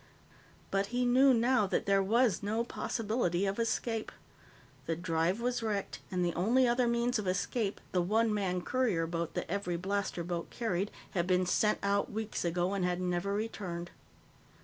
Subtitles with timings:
[0.71, 4.11] But he knew now that there was no possibility of escape.
[4.87, 9.05] The drive was wrecked, and the only other means of escape, the one man courier
[9.05, 13.31] boat that every blaster boat carried, had been sent out weeks ago and had never
[13.35, 13.91] returned.